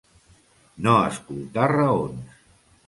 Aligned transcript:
No 0.87 0.95
escoltar 1.11 1.69
raons. 1.77 2.39